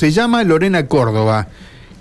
[0.00, 1.48] Se llama Lorena Córdoba.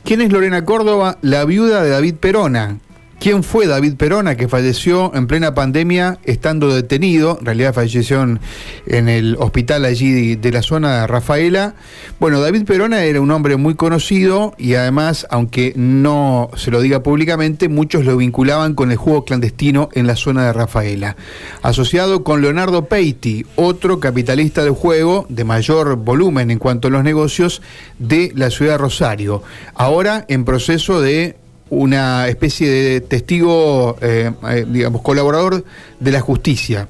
[0.06, 1.18] ¿Quién es Lorena Córdoba?
[1.22, 2.78] La viuda de David Perona,
[3.20, 7.36] ¿Quién fue David Perona, que falleció en plena pandemia estando detenido?
[7.42, 11.76] En realidad falleció en, el hospital allí de la zona de Rafaela.
[12.22, 17.04] Bueno, David Perona era un hombre muy conocido y además, aunque no se lo diga
[17.04, 21.18] públicamente, muchos lo vinculaban con el juego clandestino en la zona de Rafaela.
[21.62, 27.04] Asociado con Leonardo Peiti, otro capitalista del juego de mayor volumen en cuanto a los
[27.04, 27.62] negocios
[27.98, 29.44] de la ciudad de Rosario.
[29.76, 31.36] Ahora en proceso de
[31.70, 35.64] una especie de testigo, eh, eh, digamos, colaborador
[36.00, 36.88] de la justicia.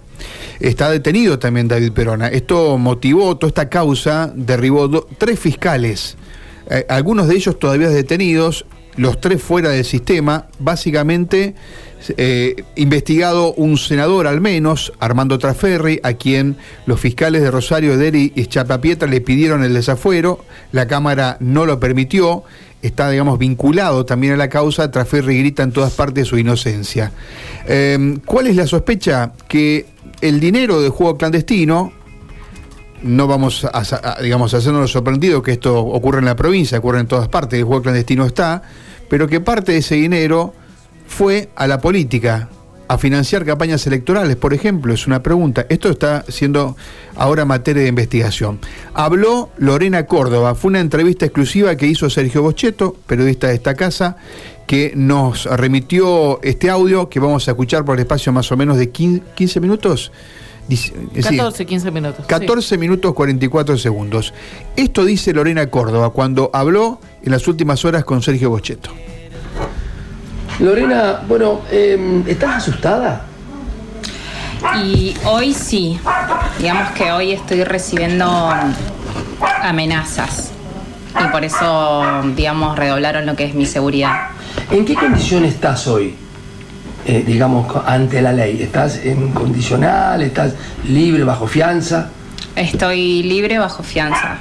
[0.60, 2.28] Está detenido también David Perona.
[2.28, 6.18] Esto motivó, toda esta causa derribó tres fiscales,
[6.70, 8.66] eh, algunos de ellos todavía detenidos,
[8.96, 11.56] los tres fuera del sistema, básicamente
[12.76, 18.46] investigado un senador al menos, Armando Traferri, a quien los fiscales de Rosario, Deri y
[18.46, 22.44] Chapapietra le pidieron el desafuero, la Cámara no lo permitió,
[22.82, 27.12] está, digamos, vinculado también a la causa, Traferri grita en todas partes su inocencia.
[27.68, 29.34] Em, ¿Cuál es la sospecha?
[29.48, 29.86] Que
[30.22, 31.92] el dinero del juego clandestino,
[33.04, 37.28] no vamos a, digamos, hacernos sorprendido que esto ocurre en la provincia, ocurre en todas
[37.28, 38.62] partes, el juego clandestino está,
[39.10, 40.54] pero que parte de ese dinero
[41.08, 42.50] fue a la política,
[42.90, 44.94] a financiar campañas electorales, por ejemplo?
[44.96, 45.68] Es una pregunta.
[45.70, 46.76] Esto está siendo
[47.16, 48.60] ahora materia de investigación.
[48.96, 54.18] Habló Lorena Córdoba, fue una entrevista exclusiva que hizo Sergio Bocheto, periodista de esta casa,
[54.66, 58.78] que nos remitió este audio que vamos a escuchar por el espacio más o menos
[58.78, 60.12] de 15 minutos.
[61.14, 62.26] 14, 15 minutos.
[62.26, 64.34] 14 minutos 44 segundos.
[64.76, 68.90] Esto dice Lorena Córdoba cuando habló en las últimas horas con Sergio Bocheto.
[70.60, 73.22] Lorena, bueno, em, ¿estás asustada?
[74.84, 75.98] Y hoy sí,
[76.60, 78.50] digamos que hoy estoy recibiendo
[79.62, 80.52] amenazas
[81.18, 82.04] y por eso,
[82.36, 84.32] digamos, redoblaron lo que es mi seguridad.
[84.70, 86.14] ¿En qué condición estás hoy?
[87.06, 88.62] Eh, digamos, ante la ley.
[88.62, 90.22] ¿Estás en condicional?
[90.22, 92.10] ¿Estás libre, bajo fianza?
[92.58, 94.38] Estoy libre bajo fianza.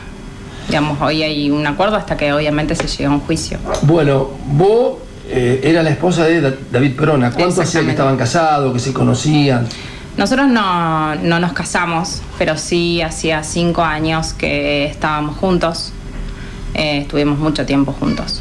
[0.67, 3.59] Digamos, hoy hay un acuerdo hasta que obviamente se llegue a un juicio.
[3.83, 7.31] Bueno, vos eh, era la esposa de David Perona.
[7.31, 9.67] ¿Cuánto hacía que estaban casados, que se conocían?
[10.17, 15.93] Nosotros no, nos casamos, pero sí hacía cinco años que estábamos juntos.
[16.75, 18.41] Eh, estuvimos mucho tiempo juntos.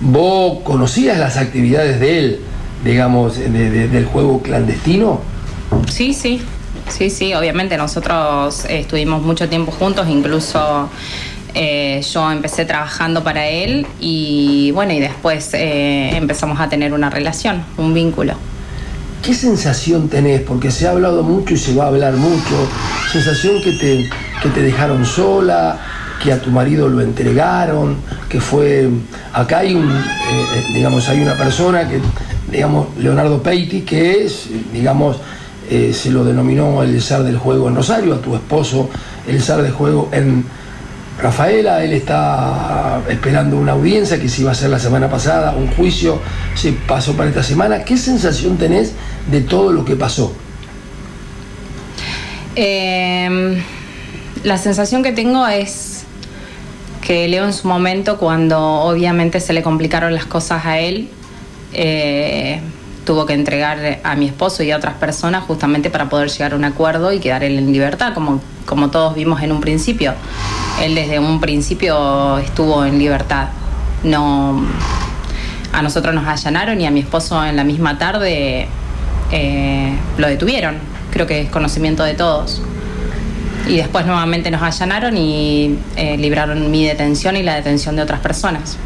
[0.00, 2.40] ¿Vos conocías las actividades de él,
[2.84, 5.20] digamos, del juego clandestino?
[5.88, 6.42] Sí, sí,
[6.88, 10.90] sí, sí, obviamente nosotros estuvimos mucho tiempo juntos, incluso
[11.54, 17.10] eh, yo empecé trabajando para él y bueno, y después eh, empezamos a tener una
[17.10, 18.34] relación, un vínculo.
[19.22, 20.40] ¿Qué sensación tenés?
[20.40, 22.68] Porque se ha hablado mucho y se va a hablar mucho.
[23.10, 24.10] ¿Sensación que te,
[24.42, 25.78] que te dejaron sola?
[26.22, 27.96] que a tu marido lo entregaron,
[28.30, 28.88] que fue
[29.32, 32.00] acá hay un eh, digamos hay una persona que
[32.50, 35.18] digamos Leonardo Peiti que es digamos
[35.68, 38.88] se lo denominó el zar del juego en Rosario, a tu esposo
[39.26, 40.44] el zar del juego en
[41.20, 45.68] Rafaela, él está esperando una audiencia que se iba a hacer la semana pasada, un
[45.68, 46.20] juicio
[46.54, 47.84] se pasó para esta semana.
[47.84, 48.92] ¿Qué sensación tenés
[49.30, 50.34] de todo lo que pasó?
[52.56, 53.62] Em,
[54.42, 56.04] la sensación que tengo es
[57.00, 61.08] que Leo en su momento, cuando obviamente se le complicaron las cosas a él,
[61.72, 62.60] eh,
[63.04, 66.56] tuvo que entregar a mi esposo y a otras personas justamente para poder llegar a
[66.56, 70.14] un acuerdo y quedar él en libertad, como, como todos vimos en un principio.
[70.80, 73.48] Él desde un principio estuvo en libertad.
[74.02, 74.62] No,
[75.72, 78.68] a nosotros nos allanaron y a mi esposo en la misma tarde
[79.32, 80.76] eh, lo detuvieron.
[81.10, 82.62] Creo que es conocimiento de todos.
[83.66, 88.20] Y después nuevamente nos allanaron y eh, libraron mi detención y la detención de otras
[88.20, 88.76] personas.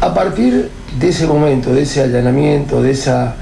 [0.00, 3.36] A partir de ese momento, de ese allanamiento, de esa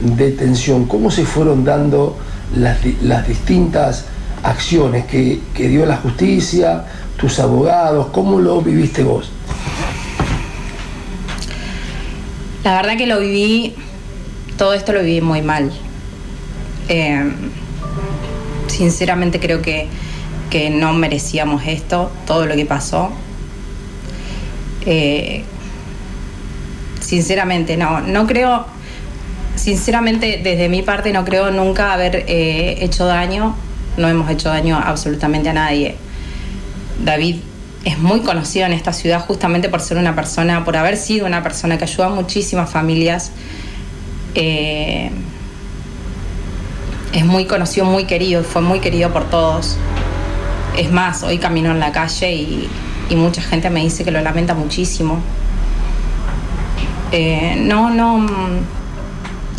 [0.00, 2.16] detención, ¿cómo se fueron dando
[2.56, 4.04] las, las distintas
[4.42, 6.84] acciones que, dio la justicia,
[7.16, 9.30] tus abogados, ¿cómo lo viviste vos?
[12.64, 13.74] La verdad que lo viví,
[14.56, 15.70] todo esto lo viví muy mal.
[16.88, 17.30] Eh,
[18.68, 19.88] sinceramente creo que,
[20.72, 23.10] no merecíamos esto, todo lo que pasó.
[24.84, 25.44] Eh,
[27.10, 28.66] sinceramente, no, no creo,
[29.56, 33.56] sinceramente desde mi parte no creo nunca haber eh, hecho daño
[33.96, 35.96] no hemos hecho daño absolutamente a nadie.
[37.04, 37.38] David
[37.84, 41.42] es muy conocido en esta ciudad justamente por ser una persona, por haber sido una
[41.42, 43.32] persona que ayuda a muchísimas familias.
[44.36, 45.10] Eh,
[47.12, 49.76] es muy conocido, muy querido, fue muy querido por todos.
[50.78, 52.68] Es más, hoy camino en la calle y,
[53.10, 55.20] y mucha gente me dice que lo lamenta muchísimo.
[57.12, 58.26] Eh, no, no,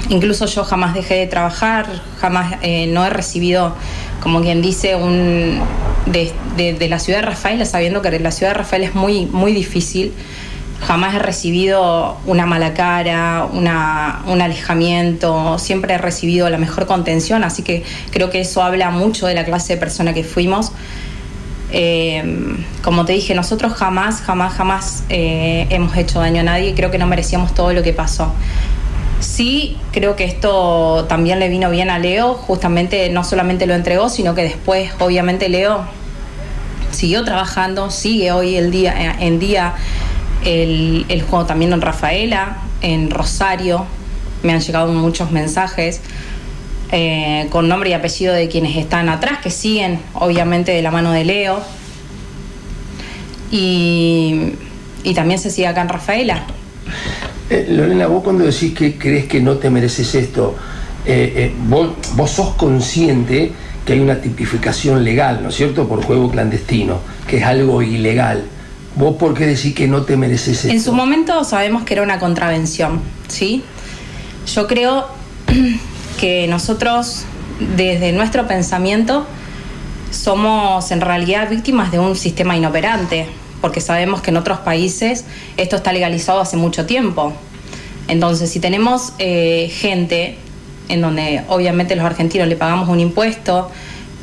[0.09, 1.85] incluso yo jamás dejé de trabajar,
[2.19, 3.75] jamás eh, no he recibido,
[4.21, 5.59] como quien dice, un
[6.05, 10.13] de, la ciudad de Rafaela, sabiendo que la ciudad de Rafael es muy, muy difícil.
[10.81, 17.43] Jamás he recibido una mala cara, una, un alejamiento, siempre he recibido la mejor contención,
[17.43, 20.71] así que creo que eso habla mucho de la clase de persona que fuimos.
[21.71, 26.73] Eh, como te dije, nosotros jamás, jamás, jamás eh, hemos hecho daño a nadie.
[26.75, 28.33] Creo que no merecíamos todo lo que pasó.
[29.19, 32.33] Sí, creo que esto también le vino bien a Leo.
[32.33, 35.85] Justamente no solamente lo entregó, sino que después, obviamente, Leo
[36.91, 39.75] siguió trabajando, sigue hoy el día, en día
[40.43, 43.85] el, el juego también en Rafaela, en Rosario.
[44.43, 46.01] Me han llegado muchos mensajes.
[46.93, 51.11] Eh, con nombre y apellido de quienes están atrás, que siguen obviamente de la mano
[51.11, 51.61] de Leo.
[53.49, 54.53] Y,
[55.15, 56.43] también se sigue acá en Rafaela.
[57.49, 60.55] Eh, Lorena, vos cuando decís que crees que no te mereces esto,
[61.05, 63.51] eh, vos, vos sos consciente
[63.85, 68.43] que hay una tipificación legal, ¿no es cierto?, por juego clandestino, que es algo ilegal.
[68.95, 70.69] ¿Vos por qué decís que no te mereces esto?
[70.69, 73.63] En su momento sabemos que era una contravención, ¿sí?
[74.53, 75.07] Yo creo
[76.21, 77.23] que nosotros
[77.75, 79.25] desde nuestro pensamiento
[80.11, 83.25] somos en realidad víctimas de un sistema inoperante,
[83.59, 85.25] porque sabemos que en otros países
[85.57, 87.33] esto está legalizado hace mucho tiempo.
[88.07, 90.37] Entonces, si tenemos eh, gente
[90.89, 93.71] en donde obviamente los argentinos le pagamos un impuesto,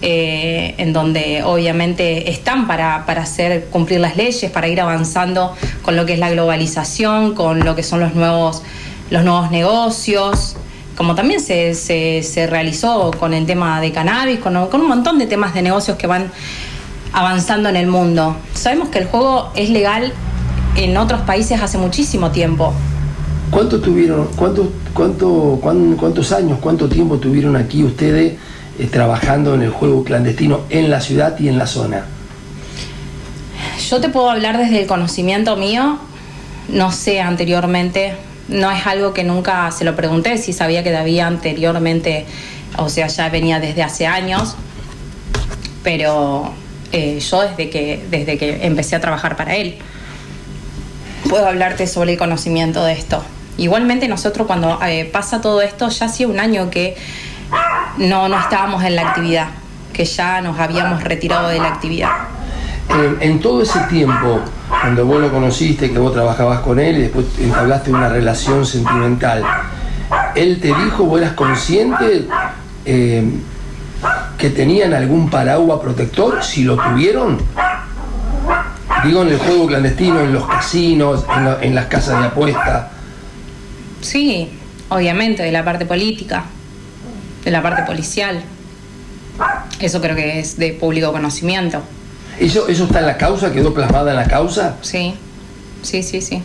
[0.00, 5.52] eh, en donde obviamente están para, para, hacer cumplir las leyes, para ir avanzando
[5.82, 8.62] con lo que es la globalización, con lo que son los nuevos,
[9.10, 10.57] los nuevos negocios,
[10.98, 15.54] como también se, se, realizó con el tema de cannabis, con, un montón de temas
[15.54, 16.32] de negocios que van
[17.12, 18.34] avanzando en el mundo.
[18.52, 20.12] Sabemos que el juego es legal
[20.74, 22.74] en otros países hace muchísimo tiempo.
[23.52, 28.34] ¿Cuánto tuvieron, cuánto, cuánto, cuántos años, cuánto tiempo tuvieron aquí ustedes
[28.76, 32.06] eh, trabajando en el juego clandestino en la ciudad y en la zona?
[33.88, 35.96] Yo te puedo hablar desde el conocimiento mío,
[36.68, 38.16] no sé anteriormente,
[38.48, 42.26] no es algo que nunca se lo pregunté, si sabía que había anteriormente,
[42.76, 44.56] o sea, ya venía desde hace años,
[45.82, 46.52] pero
[46.92, 49.78] eh, yo desde que, desde que empecé a trabajar para él,
[51.28, 53.22] puedo hablarte sobre el conocimiento de esto.
[53.58, 56.96] Igualmente nosotros cuando eh, pasa todo esto, ya hacía un año que
[57.98, 59.48] no, no estábamos en la actividad,
[59.92, 62.38] que ya nos habíamos retirado de la actividad.
[63.20, 67.26] En todo ese tiempo, cuando vos lo conociste, que vos trabajabas con él y después
[67.38, 69.44] entablaste una relación sentimental,
[70.35, 72.26] él te dijo, vos eras consciente
[72.85, 73.23] eh,
[74.38, 77.38] que tenían algún paraguas protector, si lo tuvieron,
[79.05, 82.90] digo en el juego clandestino, en los casinos, en, en las casas de apuesta.
[84.00, 84.50] Sí,
[84.88, 86.44] obviamente, de la parte política,
[87.44, 88.40] de la parte policial.
[89.81, 91.82] Eso creo que es de público conocimiento.
[92.40, 93.52] ¿Eso, ¿Eso está en la causa?
[93.52, 94.76] ¿Quedó plasmada en la causa?
[94.81, 95.14] Sí,
[95.82, 96.43] sí, sí, sí.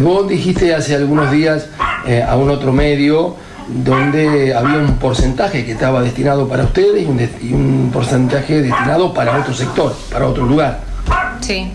[0.00, 1.66] Vos dijiste hace algunos días
[2.06, 3.36] eh, a un otro medio
[3.68, 7.02] donde había un porcentaje que estaba destinado para ustedes
[7.42, 10.80] y un, porcentaje destinado para otro sector, para otro lugar.
[11.40, 11.72] Sí.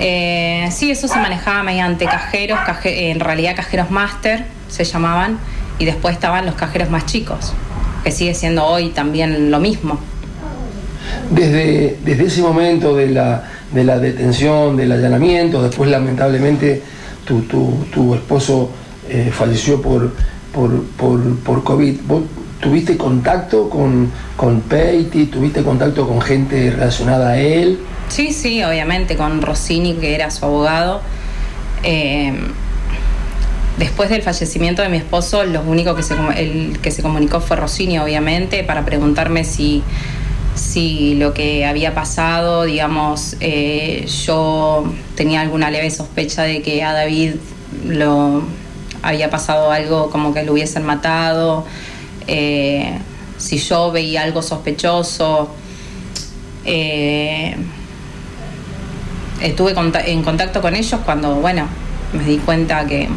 [0.00, 5.38] Eh, sí, eso se manejaba mediante cajeros, en realidad cajeros máster se llamaban,
[5.78, 7.52] y después estaban los cajeros más chicos,
[8.02, 10.00] que sigue siendo hoy también lo mismo
[11.30, 16.82] desde, desde ese momento de la, de la detención, del allanamiento, después lamentablemente
[17.24, 18.70] tu, tu, esposo
[19.08, 20.12] eh, falleció por,
[20.52, 22.00] por, COVID.
[22.06, 22.22] ¿Vos
[22.60, 25.26] tuviste contacto con, con Peiti?
[25.26, 27.78] ¿Tuviste contacto con gente relacionada a él?
[28.08, 31.00] Sí, sí, obviamente, con Rossini, que era su abogado.
[31.82, 32.32] Eh,
[33.78, 37.56] después del fallecimiento de mi esposo, lo único que se, el que se comunicó fue
[37.56, 39.82] Rossini, obviamente, para preguntarme si
[40.54, 44.84] si lo que había pasado, digamos, eh, yo
[45.16, 47.34] tenía alguna leve sospecha de que a David
[47.86, 48.42] lo
[49.02, 51.64] había pasado algo como que lo hubiesen matado,
[52.26, 52.98] eh,
[53.36, 55.50] si yo veía algo sospechoso.
[56.64, 57.56] Eh,
[59.42, 59.74] estuve
[60.06, 61.66] en contacto con ellos cuando, bueno,
[62.12, 63.08] me di cuenta que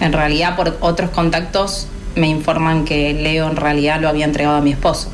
[0.00, 1.86] en realidad por otros contactos
[2.16, 5.13] me informan que Leo en realidad lo había entregado a mi esposo.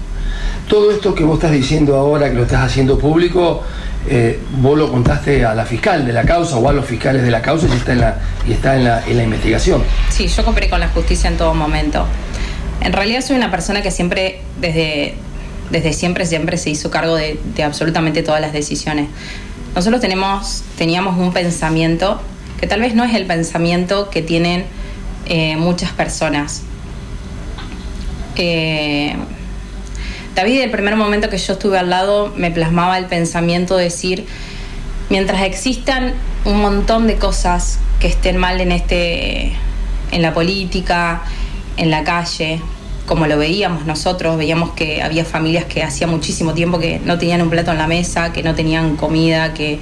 [0.71, 3.65] Todo esto que vos estás diciendo ahora, que lo estás haciendo público,
[4.09, 7.31] eh, vos lo contaste a la fiscal de la causa o a los fiscales de
[7.33, 9.83] la causa y está en la, y está en la, en la investigación.
[10.11, 12.07] Sí, yo compré con la justicia en todo momento.
[12.83, 15.17] En realidad soy una persona que siempre, desde,
[15.73, 19.09] desde siempre, siempre se hizo cargo de, absolutamente todas las decisiones.
[19.75, 22.21] Nosotros teníamos un pensamiento
[22.61, 24.67] que tal vez no es el pensamiento que tienen
[25.27, 26.63] eh, muchas personas.
[28.37, 29.17] Eh,
[30.35, 34.27] David, el primer momento que yo estuve al lado, me plasmaba el pensamiento de decir,
[35.09, 39.53] mientras existan un montón de cosas que estén mal en este
[40.13, 41.23] en la política,
[41.77, 42.61] en la calle,
[43.07, 47.43] como lo veíamos nosotros, veíamos que había familias que hacía muchísimo tiempo que no tenían
[47.43, 49.79] un plato en la mesa, que no tenían comida, que,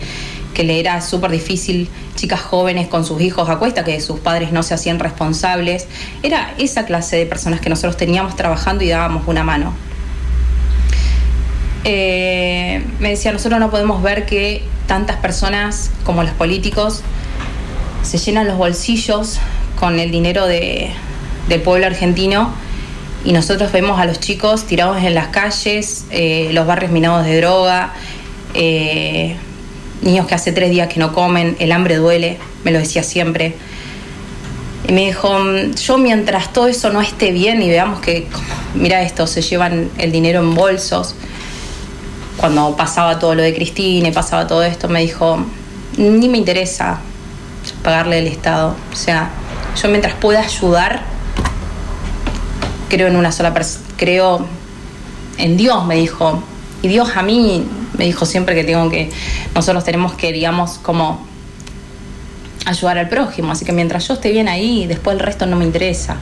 [0.54, 4.52] que le era súper difícil, chicas jóvenes con sus hijos a cuesta, que sus padres
[4.52, 5.86] no se hacían responsables.
[6.22, 9.87] Era esa clase de personas que nosotros teníamos trabajando y dábamos una mano.
[11.84, 17.02] Eh, me decía, nosotros no podemos ver que tantas personas como los políticos
[18.02, 19.38] se llenan los bolsillos
[19.78, 20.90] con el dinero de,
[21.48, 22.52] del pueblo argentino
[23.24, 27.36] y nosotros vemos a los chicos tirados en las calles, eh, los barrios minados de
[27.36, 27.92] droga,
[28.54, 29.36] eh,
[30.02, 33.54] niños que hace tres días que no comen, el hambre duele, me lo decía siempre.
[34.86, 35.36] Y me dijo,
[35.84, 38.26] yo mientras todo eso no esté bien y veamos que,
[38.74, 41.14] mira esto, se llevan el dinero en bolsos,
[42.38, 45.44] cuando pasaba todo lo de Cristina y pasaba todo esto, me dijo,
[45.96, 47.00] ni me interesa
[47.82, 48.74] pagarle el Estado.
[48.92, 49.30] O sea,
[49.80, 51.02] yo mientras pueda ayudar,
[52.88, 54.46] creo en una sola persona, creo
[55.38, 56.42] en Dios, me dijo.
[56.82, 57.66] Y Dios a mí
[57.96, 59.10] me dijo siempre que tengo que,
[59.54, 61.26] nosotros tenemos que, digamos, como
[62.66, 63.52] ayudar al prójimo.
[63.52, 66.16] Así que mientras yo esté bien ahí, después el resto no me interesa.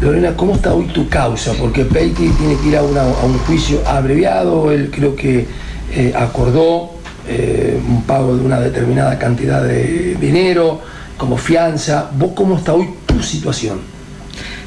[0.00, 1.52] Lorena, ¿cómo está hoy tu causa?
[1.54, 5.46] Porque Peiti tiene que ir a, un juicio abreviado, él creo que
[5.92, 6.90] eh, acordó
[7.28, 10.80] eh, un pago de una determinada cantidad de dinero
[11.16, 12.10] como fianza.
[12.14, 13.80] ¿Vos cómo está hoy tu situación?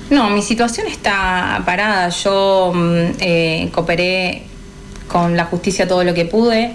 [0.10, 2.10] No, mi situación está parada.
[2.10, 4.44] Yo mm, eh, cooperé
[5.08, 6.74] con la justicia todo lo que pude.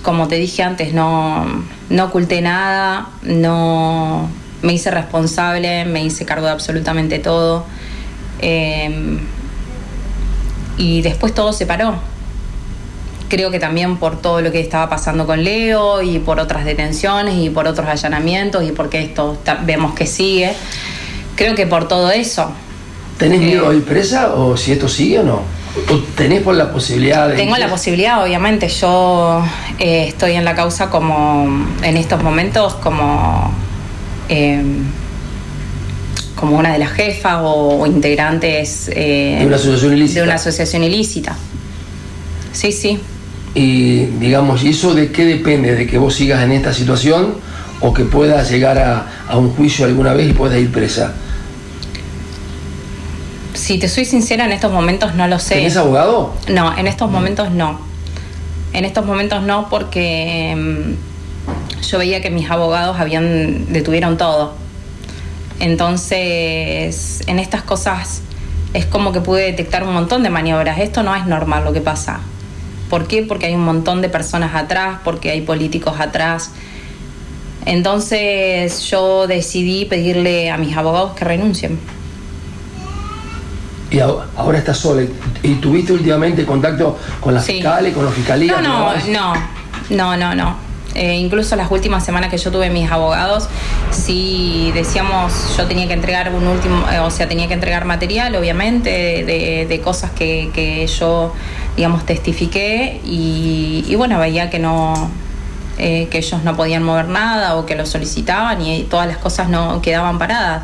[0.00, 1.44] Como te dije antes, no,
[1.90, 4.28] no oculté nada, no
[4.62, 7.64] me hice responsable, me hice cargo de absolutamente todo.
[8.40, 9.18] Em,
[10.78, 11.94] y después todo se paró.
[13.28, 17.36] Creo que también por todo lo que estaba pasando con Leo y por otras detenciones
[17.38, 20.54] y por otros allanamientos y porque esto vemos que sigue.
[21.36, 22.52] Creo que por todo eso.
[23.18, 25.61] ¿Tenés miedo a ir presa o si esto sigue o no?
[25.74, 27.36] ¿O tenés por la posibilidad de.?
[27.36, 28.68] Tengo la posibilidad, obviamente.
[28.68, 29.42] Yo
[29.78, 31.66] eh, estoy en la causa como.
[31.82, 33.52] en estos momentos como.
[34.28, 34.84] Em,
[36.36, 38.90] como una de las jefas o, integrantes.
[38.92, 40.20] Eh, ¿De una asociación ilícita?
[40.20, 41.36] De una asociación ilícita.
[42.52, 43.00] Sí, sí.
[43.54, 45.74] Y digamos, ¿y eso de qué depende?
[45.74, 47.34] ¿De que vos sigas en esta situación
[47.80, 51.14] o que puedas llegar a, a un juicio alguna vez y puedas ir presa?
[53.62, 55.54] Si te soy sincera, en estos momentos no lo sé.
[55.54, 56.34] ¿Tenés abogado?
[56.48, 57.78] No, en estos momentos no.
[58.72, 64.54] En estos momentos no porque mm, yo veía que mis abogados habían detuvieron todo.
[65.60, 68.22] Entonces, en estas cosas
[68.74, 70.80] es como que pude detectar un montón de maniobras.
[70.80, 72.18] Esto no es normal lo que pasa.
[72.90, 73.22] ¿Por qué?
[73.22, 76.50] Porque hay un montón de personas atrás, porque hay políticos atrás.
[77.64, 81.78] Entonces yo decidí pedirle a mis abogados que renuncien
[83.92, 85.02] y ahora estás sola.
[85.42, 88.62] ¿Y tuviste últimamente contacto con las fiscales, con los fiscalías?
[88.62, 89.34] No, no,
[89.90, 90.56] no, no, no,
[90.94, 93.48] eh, incluso las últimas semanas que yo tuve mis abogados,
[93.90, 98.34] sí decíamos, yo tenía que entregar un último, eh, o sea, tenía que entregar material,
[98.34, 101.32] obviamente, de, cosas que, yo,
[101.76, 105.10] digamos, testifiqué y, bueno, veía que no,
[105.78, 109.48] eh, que ellos no podían mover nada o que lo solicitaban y todas las cosas
[109.48, 110.62] no quedaban paradas.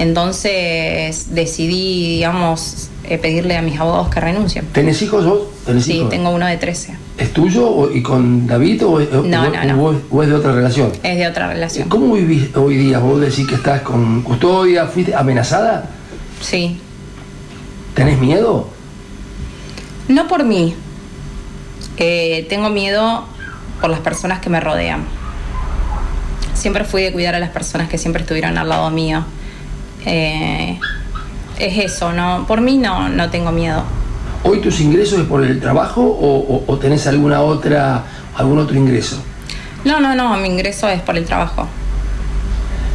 [0.00, 4.64] Entonces decidí, digamos, eh, pedirle a mis abogados que renuncien.
[4.68, 5.40] ¿Tenés hijos vos?
[5.84, 6.96] sí, tengo uno de 13.
[7.18, 10.90] ¿Es tuyo y con David o, es, no, no, es de otra relación?
[11.02, 11.90] Es de otra relación.
[11.90, 12.98] ¿Cómo vivís hoy día?
[12.98, 14.86] ¿Vos decís que estás con custodia?
[14.86, 15.90] ¿Fuiste amenazada?
[16.40, 16.80] Sí.
[17.92, 18.70] ¿Tenés miedo?
[20.08, 20.74] No por mí.
[21.98, 23.26] Eh, tengo miedo
[23.82, 25.04] por las personas que me rodean.
[26.54, 29.26] Siempre fui de cuidar a las personas que siempre estuvieron al lado mío
[30.06, 30.78] eh,
[31.58, 32.46] es eso, ¿no?
[32.46, 33.82] Por mí no, no tengo miedo.
[34.42, 38.04] ¿Hoy tus ingresos es por el trabajo o, tenés alguna otra,
[38.36, 39.22] algún otro ingreso?
[39.84, 41.66] No, no, no, mi ingreso es por el trabajo.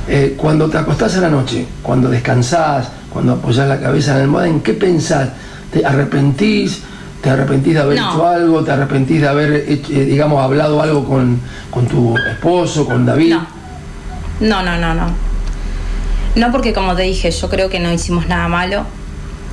[0.07, 4.23] Eh, cuando te acostás a la noche, cuando descansás, cuando apoyás la cabeza en el
[4.23, 5.29] almohada, ¿en qué pensás?
[5.71, 6.81] ¿Te arrepentís?
[7.21, 8.63] ¿Te arrepentís de haber hecho algo?
[8.63, 11.39] ¿Te arrepentís de haber, eh, digamos, hablado algo con,
[11.71, 13.35] con, tu esposo, con David?
[13.35, 13.47] No.
[14.41, 15.24] No, no, no, no.
[16.35, 18.85] No porque como te dije, yo creo que no hicimos nada malo.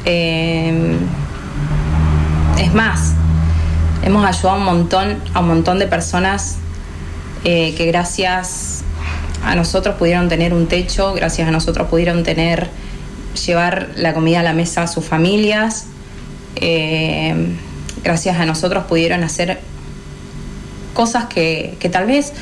[0.05, 0.97] Eh,
[2.59, 3.15] es más,
[4.05, 6.57] hemos ayudado un montón, a un montón de personas
[7.45, 8.83] eh, que gracias
[9.45, 12.69] a nosotros pudieron tener un techo, gracias a nosotros pudieron tener,
[13.47, 15.87] llevar la comida a la mesa a sus familias,
[16.57, 17.35] eh,
[18.03, 19.61] gracias a nosotros pudieron hacer
[20.95, 22.33] cosas que, que tal vez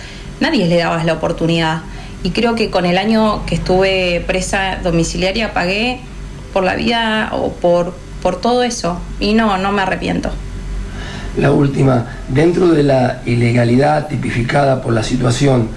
[0.41, 1.83] nadie le daba la oportunidad.
[2.23, 6.01] Y creo que con el año que estuve presa domiciliaria pagué
[6.53, 9.01] por la vida o por, por todo eso.
[9.21, 10.31] Y no, no me arrepiento.
[11.37, 15.69] La última, dentro de la ilegalidad tipificada por la situación,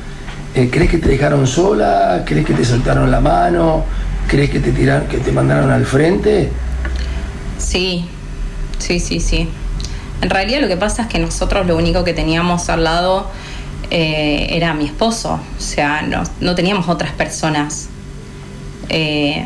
[0.55, 2.23] eh, ¿crees que te dejaron sola?
[2.25, 3.85] ¿Crees que te soltaron la mano?
[4.27, 6.51] ¿Crees que te tiraron, que te mandaron al frente?
[7.57, 8.09] Sí,
[8.79, 9.50] sí, sí, sí.
[10.21, 13.27] En realidad lo que pasa es que nosotros lo único que teníamos al lado
[13.95, 16.01] eh, era mi esposo, o sea,
[16.41, 17.89] no, teníamos otras personas.
[18.89, 19.45] Eh,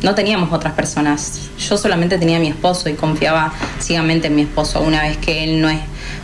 [0.00, 1.50] no teníamos otras personas.
[1.58, 4.80] Yo solamente tenía a mi esposo y confiaba ciegamente en mi esposo.
[4.80, 5.80] Una vez que él no es,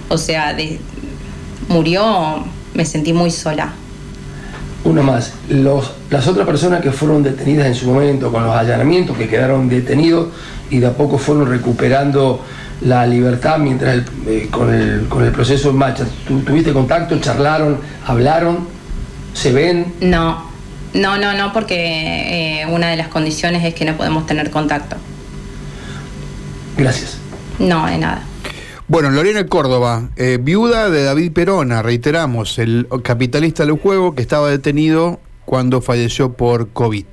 [0.09, 0.57] o sea,
[1.67, 3.73] murió, me sentí muy sola.
[4.85, 9.29] Una más, las otras personas que fueron detenidas en su momento con los allanamientos, que
[9.29, 10.29] quedaron detenidos
[10.71, 12.45] y de a poco fueron recuperando
[12.81, 16.05] la libertad mientras eh, con, el, con el proceso en marcha.
[16.27, 17.19] ¿Tuviste contacto?
[17.19, 17.79] ¿Charlaron?
[18.07, 18.67] ¿Hablaron?
[19.33, 19.95] ¿Se ven?
[20.01, 20.51] No,
[20.93, 24.97] no, no, no, porque eh, una de las condiciones es que no podemos tener contacto.
[26.77, 27.19] Gracias.
[27.59, 28.23] No, de nada.
[28.87, 34.51] Bueno, Lorena Córdoba, eh, viuda de David Perona, reiteramos, el capitalista del juego que estaba
[34.51, 37.07] detenido cuando falleció por COVID.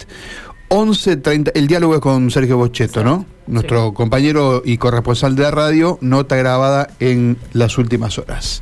[0.72, 3.26] 11.30, el diálogo es con Sergio Bocheto, ¿no?
[3.46, 8.60] Nuestro compañero y corresponsal de la radio, nota grabada en las últimas horas.